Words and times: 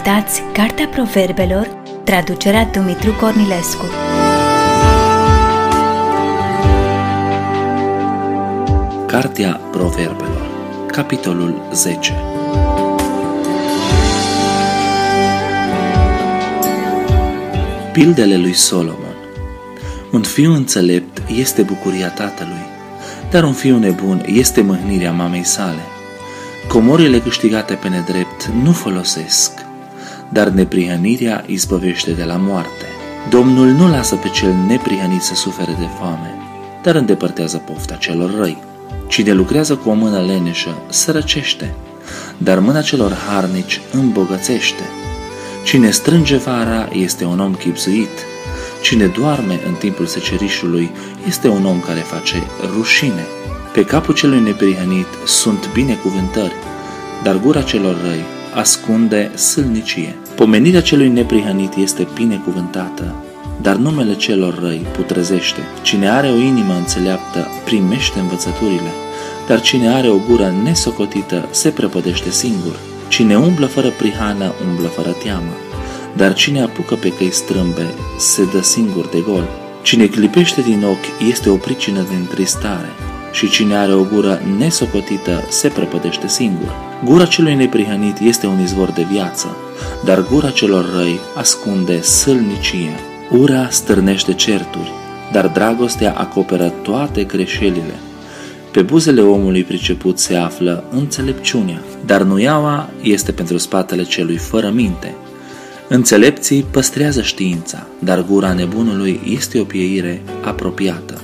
Ascultați 0.00 0.42
Cartea 0.52 0.88
Proverbelor, 0.88 1.66
traducerea 2.04 2.64
Dumitru 2.64 3.12
Cornilescu. 3.12 3.84
Cartea 9.06 9.60
Proverbelor, 9.70 10.50
capitolul 10.86 11.68
10 11.72 12.14
Pildele 17.92 18.36
lui 18.36 18.52
Solomon 18.52 19.16
Un 20.12 20.22
fiu 20.22 20.52
înțelept 20.52 21.22
este 21.36 21.62
bucuria 21.62 22.08
tatălui, 22.08 22.66
dar 23.30 23.44
un 23.44 23.52
fiu 23.52 23.78
nebun 23.78 24.22
este 24.26 24.60
mâhnirea 24.60 25.12
mamei 25.12 25.44
sale. 25.44 25.82
Comorile 26.68 27.18
câștigate 27.18 27.74
pe 27.74 27.88
nedrept 27.88 28.50
nu 28.62 28.72
folosesc, 28.72 29.68
dar 30.32 30.48
neprihănirea 30.48 31.44
izbăvește 31.46 32.10
de 32.10 32.24
la 32.24 32.36
moarte. 32.36 32.86
Domnul 33.30 33.68
nu 33.68 33.88
lasă 33.88 34.14
pe 34.14 34.28
cel 34.28 34.54
neprihănit 34.66 35.22
să 35.22 35.34
sufere 35.34 35.76
de 35.78 35.88
foame, 35.98 36.34
dar 36.82 36.94
îndepărtează 36.94 37.56
pofta 37.56 37.94
celor 37.94 38.34
răi. 38.38 38.62
Cine 39.08 39.32
lucrează 39.32 39.74
cu 39.76 39.88
o 39.88 39.92
mână 39.92 40.20
leneșă 40.20 40.74
sărăcește, 40.88 41.74
dar 42.38 42.58
mâna 42.58 42.80
celor 42.80 43.12
harnici 43.12 43.80
îmbogățește. 43.92 44.82
Cine 45.64 45.90
strânge 45.90 46.36
vara 46.36 46.88
este 46.92 47.24
un 47.24 47.40
om 47.40 47.54
chipzuit, 47.54 48.24
cine 48.82 49.06
doarme 49.06 49.60
în 49.66 49.74
timpul 49.74 50.06
secerișului 50.06 50.90
este 51.26 51.48
un 51.48 51.64
om 51.64 51.80
care 51.80 52.00
face 52.00 52.42
rușine. 52.76 53.26
Pe 53.72 53.84
capul 53.84 54.14
celui 54.14 54.40
neprihănit 54.40 55.06
sunt 55.26 55.72
binecuvântări, 55.72 56.54
dar 57.22 57.38
gura 57.38 57.62
celor 57.62 57.96
răi 58.02 58.24
ascunde 58.54 59.30
sâlnicie. 59.34 60.16
Pomenirea 60.34 60.82
celui 60.82 61.08
neprihănit 61.08 61.74
este 61.74 62.08
binecuvântată, 62.14 63.14
dar 63.62 63.76
numele 63.76 64.14
celor 64.14 64.58
răi 64.58 64.86
putrezește. 64.96 65.60
Cine 65.82 66.08
are 66.08 66.28
o 66.28 66.36
inimă 66.36 66.74
înțeleaptă 66.74 67.46
primește 67.64 68.18
învățăturile, 68.18 68.90
dar 69.48 69.60
cine 69.60 69.88
are 69.88 70.08
o 70.08 70.16
gură 70.28 70.54
nesocotită 70.62 71.48
se 71.50 71.68
prăpădește 71.68 72.30
singur. 72.30 72.78
Cine 73.08 73.36
umblă 73.38 73.66
fără 73.66 73.88
prihană, 73.88 74.52
umblă 74.68 74.86
fără 74.86 75.16
teamă, 75.22 75.52
dar 76.16 76.34
cine 76.34 76.62
apucă 76.62 76.94
pe 76.94 77.12
căi 77.12 77.30
strâmbe 77.32 77.86
se 78.18 78.44
dă 78.52 78.62
singur 78.62 79.06
de 79.06 79.22
gol. 79.28 79.48
Cine 79.82 80.06
clipește 80.06 80.60
din 80.60 80.84
ochi 80.84 81.28
este 81.28 81.50
o 81.50 81.54
pricină 81.56 82.00
de 82.00 82.14
întristare, 82.14 82.88
și 83.32 83.48
cine 83.50 83.76
are 83.76 83.94
o 83.94 84.02
gură 84.02 84.40
nesocotită 84.58 85.44
se 85.48 85.68
prăpădește 85.68 86.28
singur. 86.28 86.74
Gura 87.04 87.24
celui 87.24 87.54
neprihănit 87.54 88.18
este 88.18 88.46
un 88.46 88.60
izvor 88.60 88.90
de 88.90 89.06
viață, 89.10 89.56
dar 90.04 90.26
gura 90.30 90.50
celor 90.50 90.94
răi 90.94 91.20
ascunde 91.34 92.00
sâlnicie. 92.00 92.94
Ura 93.30 93.68
stârnește 93.70 94.32
certuri, 94.32 94.92
dar 95.32 95.46
dragostea 95.46 96.14
acoperă 96.16 96.72
toate 96.82 97.24
greșelile. 97.24 97.98
Pe 98.72 98.82
buzele 98.82 99.20
omului 99.20 99.62
priceput 99.62 100.18
se 100.18 100.34
află 100.34 100.84
înțelepciunea, 100.90 101.82
dar 102.06 102.22
nuiaua 102.22 102.90
este 103.02 103.32
pentru 103.32 103.58
spatele 103.58 104.02
celui 104.02 104.36
fără 104.36 104.70
minte. 104.70 105.14
Înțelepții 105.88 106.66
păstrează 106.70 107.22
știința, 107.22 107.86
dar 107.98 108.24
gura 108.24 108.52
nebunului 108.52 109.20
este 109.24 109.60
o 109.60 109.64
pieire 109.64 110.22
apropiată. 110.44 111.20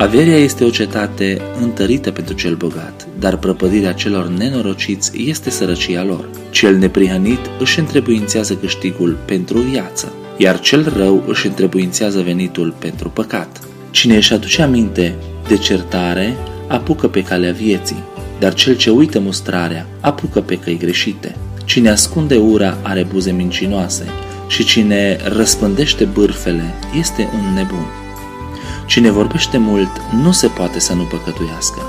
Averea 0.00 0.36
este 0.36 0.64
o 0.64 0.70
cetate 0.70 1.40
întărită 1.60 2.10
pentru 2.10 2.34
cel 2.34 2.54
bogat, 2.54 3.06
dar 3.18 3.36
prăpădirea 3.36 3.92
celor 3.92 4.28
nenorociți 4.28 5.10
este 5.28 5.50
sărăcia 5.50 6.04
lor. 6.04 6.28
Cel 6.50 6.76
neprihănit 6.76 7.38
își 7.58 7.78
întrebuințează 7.78 8.54
câștigul 8.54 9.18
pentru 9.24 9.58
viață, 9.58 10.12
iar 10.36 10.60
cel 10.60 10.92
rău 10.96 11.24
își 11.26 11.46
întrebuințează 11.46 12.20
venitul 12.20 12.74
pentru 12.78 13.08
păcat. 13.08 13.60
Cine 13.90 14.16
își 14.16 14.32
aduce 14.32 14.62
aminte 14.62 15.14
de 15.48 15.56
certare, 15.56 16.36
apucă 16.68 17.08
pe 17.08 17.22
calea 17.22 17.52
vieții, 17.52 18.02
dar 18.38 18.54
cel 18.54 18.76
ce 18.76 18.90
uită 18.90 19.18
mustrarea, 19.18 19.86
apucă 20.00 20.40
pe 20.40 20.58
căi 20.58 20.78
greșite. 20.78 21.36
Cine 21.64 21.90
ascunde 21.90 22.36
ura 22.36 22.76
are 22.82 23.06
buze 23.10 23.30
mincinoase 23.30 24.04
și 24.48 24.64
cine 24.64 25.18
răspândește 25.24 26.04
bârfele 26.04 26.74
este 26.98 27.28
un 27.34 27.54
nebun. 27.54 28.09
Cine 28.90 29.10
vorbește 29.10 29.58
mult 29.58 29.90
nu 30.22 30.32
se 30.32 30.46
poate 30.46 30.80
să 30.80 30.92
nu 30.92 31.02
păcătuiască, 31.02 31.82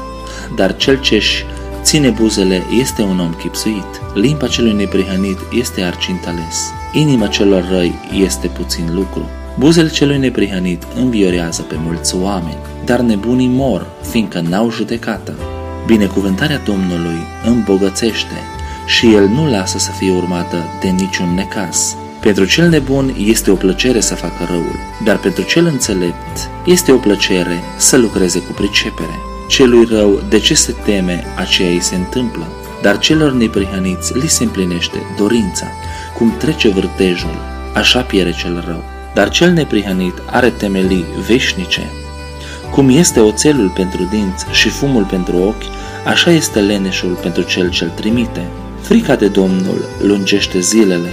dar 0.55 0.75
cel 0.75 0.99
ce-și 0.99 1.45
ține 1.81 2.09
buzele 2.09 2.63
este 2.79 3.01
un 3.01 3.19
om 3.19 3.33
chipsuit. 3.33 4.01
Limba 4.13 4.47
celui 4.47 4.73
neprihănit 4.73 5.37
este 5.51 5.81
arcint 5.81 6.25
ales. 6.27 6.71
Inima 6.91 7.27
celor 7.27 7.67
răi 7.69 7.93
este 8.13 8.47
puțin 8.47 8.93
lucru. 8.93 9.29
Buzele 9.59 9.89
celui 9.89 10.17
neprihănit 10.17 10.83
înviorează 10.95 11.61
pe 11.61 11.75
mulți 11.77 12.15
oameni, 12.15 12.61
dar 12.85 12.99
nebunii 12.99 13.47
mor, 13.47 13.87
fiindcă 14.09 14.39
n-au 14.39 14.71
judecată. 14.71 15.33
Binecuvântarea 15.85 16.61
Domnului 16.65 17.19
îmbogățește 17.45 18.37
și 18.85 19.13
El 19.13 19.27
nu 19.27 19.49
lasă 19.49 19.77
să 19.77 19.91
fie 19.91 20.11
urmată 20.11 20.57
de 20.81 20.87
niciun 20.87 21.33
necas. 21.33 21.95
Pentru 22.21 22.45
cel 22.45 22.69
nebun 22.69 23.15
este 23.17 23.51
o 23.51 23.55
plăcere 23.55 23.99
să 23.99 24.15
facă 24.15 24.47
răul, 24.49 24.79
dar 25.03 25.17
pentru 25.17 25.43
cel 25.43 25.65
înțelept 25.65 26.49
este 26.65 26.91
o 26.91 26.97
plăcere 26.97 27.63
să 27.77 27.97
lucreze 27.97 28.39
cu 28.39 28.51
pricepere. 28.51 29.19
Celui 29.47 29.85
rău 29.85 30.21
de 30.29 30.39
ce 30.39 30.53
se 30.53 30.75
teme, 30.83 31.23
aceea 31.35 31.69
îi 31.69 31.81
se 31.81 31.95
întâmplă, 31.95 32.47
dar 32.81 32.97
celor 32.97 33.33
neprihăniți 33.33 34.17
li 34.17 34.27
se 34.27 34.43
împlinește 34.43 34.97
dorința. 35.17 35.67
Cum 36.17 36.33
trece 36.37 36.69
vârtejul, 36.69 37.37
așa 37.73 37.99
piere 38.01 38.31
cel 38.31 38.63
rău, 38.67 38.83
dar 39.13 39.29
cel 39.29 39.51
neprihănit 39.51 40.13
are 40.25 40.49
temelii 40.49 41.05
veșnice. 41.27 41.89
Cum 42.71 42.89
este 42.89 43.19
oțelul 43.19 43.69
pentru 43.69 44.03
dinți 44.03 44.45
și 44.51 44.69
fumul 44.69 45.03
pentru 45.03 45.37
ochi, 45.37 45.63
așa 46.05 46.31
este 46.31 46.59
leneșul 46.59 47.17
pentru 47.21 47.41
cel 47.41 47.69
ce-l 47.69 47.91
trimite. 47.95 48.47
Frica 48.81 49.15
de 49.15 49.27
Domnul 49.27 49.85
lungește 50.01 50.59
zilele, 50.59 51.09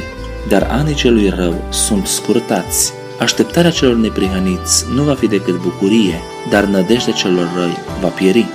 dar 0.49 0.67
anii 0.71 0.95
celui 0.95 1.29
rău 1.29 1.55
sunt 1.71 2.07
scurtați. 2.07 2.93
Așteptarea 3.19 3.71
celor 3.71 3.97
neprihăniți 3.97 4.85
nu 4.95 5.03
va 5.03 5.15
fi 5.15 5.27
decât 5.27 5.61
bucurie, 5.61 6.21
dar 6.51 6.65
nădejdea 6.65 7.13
celor 7.13 7.49
răi 7.57 7.79
va 8.01 8.09
pieri. 8.09 8.47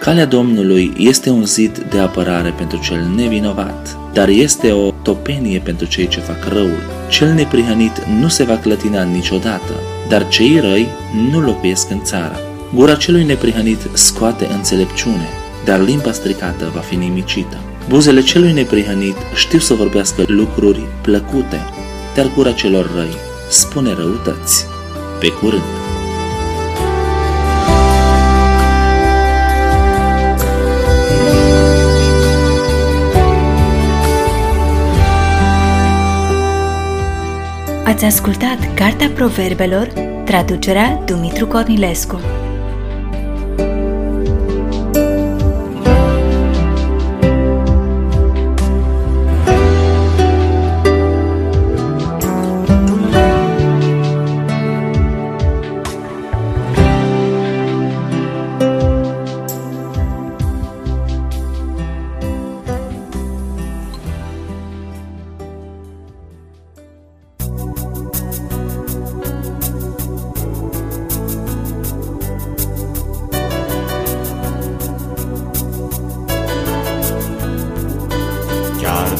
Calea 0.00 0.24
Domnului 0.24 0.92
este 0.98 1.30
un 1.30 1.44
zid 1.44 1.78
de 1.78 1.98
apărare 1.98 2.54
pentru 2.56 2.78
cel 2.78 3.10
nevinovat, 3.16 3.96
dar 4.12 4.28
este 4.28 4.72
o 4.72 4.90
topenie 4.90 5.58
pentru 5.58 5.86
cei 5.86 6.08
ce 6.08 6.20
fac 6.20 6.48
răul. 6.48 6.82
Cel 7.08 7.32
neprihănit 7.32 8.04
nu 8.20 8.28
se 8.28 8.44
va 8.44 8.56
clătina 8.56 9.02
niciodată, 9.02 9.72
dar 10.08 10.28
cei 10.28 10.60
răi 10.60 10.88
nu 11.30 11.40
locuiesc 11.40 11.90
în 11.90 12.02
țară. 12.02 12.40
Gura 12.74 12.94
celui 12.94 13.24
neprihănit 13.24 13.78
scoate 13.92 14.48
înțelepciune, 14.52 15.28
dar 15.64 15.80
limba 15.80 16.12
stricată 16.12 16.70
va 16.74 16.80
fi 16.80 16.94
nimicită. 16.94 17.56
Buzele 17.88 18.20
celui 18.20 18.52
neprihănit 18.52 19.16
știu 19.34 19.58
să 19.58 19.74
vorbească 19.74 20.24
lucruri 20.26 20.86
plăcute, 21.02 21.60
dar 22.14 22.30
gura 22.34 22.52
celor 22.52 22.90
răi 22.94 23.16
spune 23.48 23.94
răutăți. 23.94 24.66
Pe 25.20 25.28
curând! 25.28 25.62
Ați 37.84 38.04
ascultat 38.04 38.74
Cartea 38.74 39.08
Proverbelor, 39.08 39.86
traducerea 40.24 41.02
Dumitru 41.04 41.46
Cornilescu. 41.46 42.20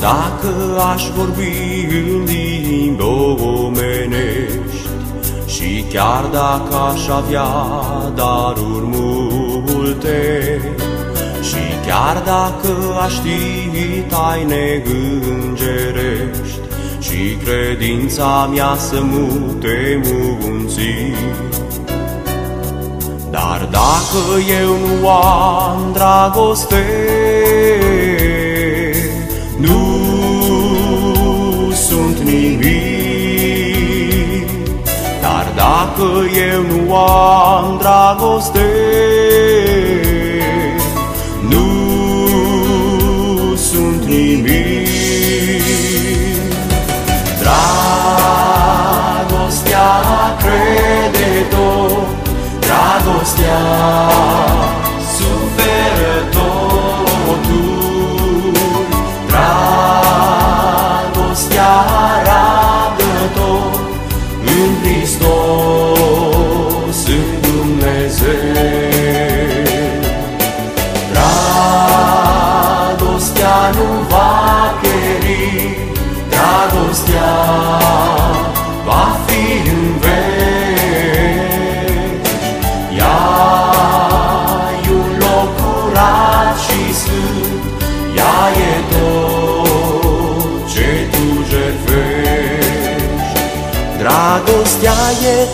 Dacă 0.02 0.82
aș 0.92 1.08
vorbi 1.16 1.86
în 1.88 2.24
limbi 2.24 3.02
omenești 3.02 4.88
Și 5.46 5.84
chiar 5.92 6.24
dacă 6.24 6.74
aș 6.92 7.08
avea 7.08 7.48
daruri 8.14 8.84
multe 8.84 10.60
Și 11.42 11.86
chiar 11.86 12.22
dacă 12.24 12.74
aș 13.04 13.12
ști 13.12 14.04
taine 14.08 14.82
îngerești 14.84 16.60
și 17.00 17.36
credința 17.44 18.50
mea 18.52 18.74
să 18.76 19.00
mute 19.02 20.00
munții. 20.04 21.14
Dar 23.30 23.68
dacă 23.70 24.40
eu 24.62 24.98
nu 24.98 25.08
am 25.08 25.90
dragoste, 25.92 26.84
sunt 31.92 32.18
nimic. 32.18 32.70
Dar 35.20 35.46
dacă 35.54 36.08
eu 36.50 36.60
nu 36.62 36.94
am 36.94 37.76
dragoste, 37.78 38.68
nu 41.48 41.66
sunt 43.56 44.04
nimic. 44.04 44.88
Dragostea 47.40 48.30
crede 50.38 51.46
tot, 51.50 52.06
dragostea 52.60 53.60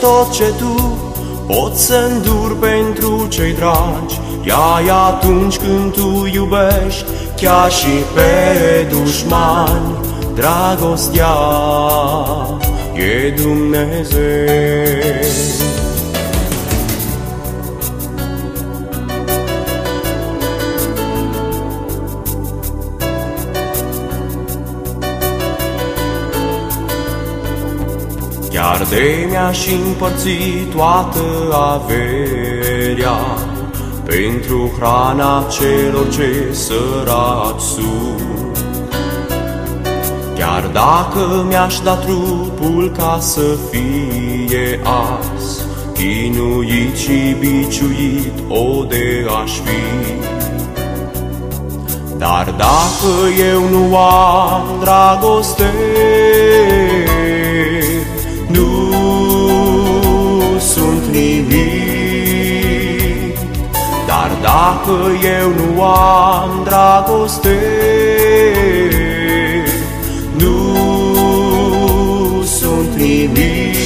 tot 0.00 0.30
ce 0.30 0.52
tu 0.58 0.98
poți 1.46 1.86
să 1.86 2.08
înduri 2.10 2.54
pentru 2.54 3.26
cei 3.28 3.52
dragi. 3.52 4.20
Ea 4.44 4.82
e 4.86 4.90
atunci 4.90 5.56
când 5.56 5.92
tu 5.92 6.28
iubești, 6.32 7.04
chiar 7.36 7.70
și 7.70 8.04
pe 8.14 8.86
dușmani. 8.90 9.96
Dragostea 10.34 11.36
e 12.94 13.30
Dumnezeu. 13.42 14.88
Chiar 28.78 28.88
de 28.88 29.26
mi-aș 29.28 29.66
împărți 29.66 30.38
toată 30.76 31.20
averea 31.52 33.18
Pentru 34.04 34.70
hrana 34.78 35.46
celor 35.50 36.08
ce 36.08 36.48
săraci 36.52 37.60
sunt. 37.60 38.58
Chiar 40.36 40.70
dacă 40.72 41.44
mi-aș 41.48 41.78
da 41.78 41.94
trupul 41.94 42.92
ca 42.96 43.18
să 43.20 43.56
fie 43.70 44.80
ars 44.82 45.66
Chinuit 45.92 46.96
și 46.96 47.36
biciuit 47.38 48.32
o 48.48 48.84
de 48.84 49.26
aș 49.42 49.52
fi. 49.52 50.12
Dar 52.16 52.54
dacă 52.56 53.12
eu 53.50 53.60
nu 53.68 53.96
am 53.96 54.62
dragoste 54.80 55.72
dacă 64.88 65.10
eu 65.40 65.48
nu 65.48 65.82
am 65.82 66.50
dragoste. 66.64 67.58
Nu 70.38 70.56
sunt 72.42 72.94
nimic. 72.96 73.76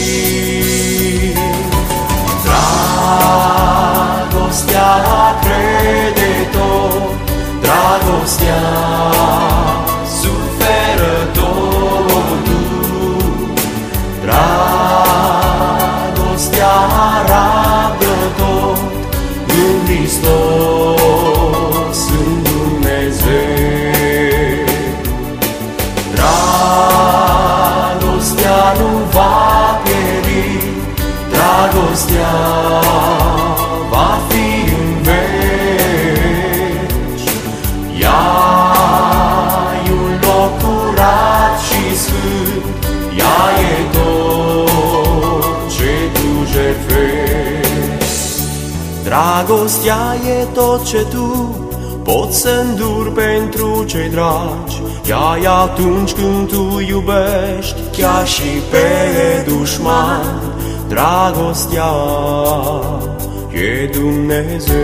Dragostea 3.95 4.91
crede 5.41 6.49
tot, 6.53 7.03
dragostea 7.61 8.63
Dragostea 49.13 50.17
e 50.41 50.45
tot 50.53 50.85
ce 50.85 51.07
tu 51.11 51.57
poți 52.05 52.41
să 52.41 52.65
înduri 52.69 53.11
pentru 53.11 53.85
cei 53.85 54.09
dragi. 54.09 54.83
Ea 55.09 55.39
e 55.43 55.49
atunci 55.49 56.13
când 56.13 56.49
tu 56.49 56.81
iubești, 56.89 57.81
chiar 57.93 58.27
și 58.27 58.43
pe 58.71 59.47
dușman. 59.47 60.43
Dragostea 60.89 61.93
e 63.51 63.87
Dumnezeu. 63.87 64.77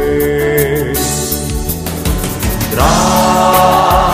Dragostea 2.71 4.08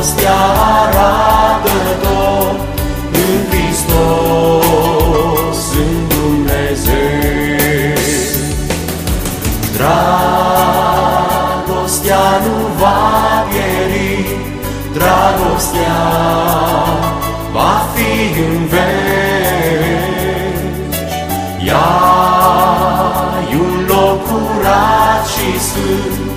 dragostea 0.00 0.40
arată 0.82 1.76
tot 2.02 2.58
în 3.12 3.34
Hristos, 3.50 4.00
în 5.74 5.92
Dumnezeu. 6.08 7.94
Dragostea 9.76 10.24
nu 12.44 12.56
va 12.78 13.02
pieri, 13.48 14.26
dragostea 14.92 16.00
va 17.52 17.72
fi 17.94 18.12
în 18.40 18.56
veci. 18.66 18.88
Ea 21.66 21.88
e 23.52 23.54
un 23.56 23.74
loc 23.88 24.18
curat 24.28 25.22
și 25.26 25.48
sfânt, 25.60 26.30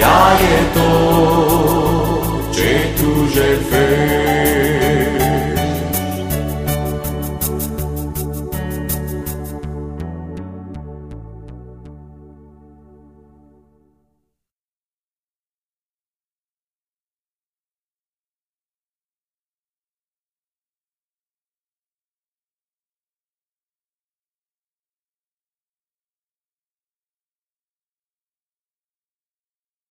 ea 0.00 0.20
e 0.52 0.56
tot 0.74 0.85